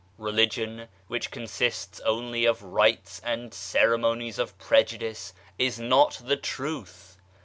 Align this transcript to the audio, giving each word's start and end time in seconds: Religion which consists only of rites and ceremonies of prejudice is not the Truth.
Religion 0.17 0.87
which 1.05 1.29
consists 1.29 1.99
only 1.99 2.43
of 2.43 2.63
rites 2.63 3.21
and 3.23 3.53
ceremonies 3.53 4.39
of 4.39 4.57
prejudice 4.57 5.31
is 5.59 5.79
not 5.79 6.19
the 6.25 6.35
Truth. 6.37 7.17